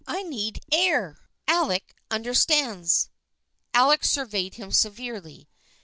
I 0.07 0.23
need 0.23 0.61
air. 0.71 1.29
Alec 1.47 1.93
understands." 2.09 3.11
Alec 3.71 4.03
surveyed 4.03 4.55
him 4.55 4.71
severely. 4.71 5.47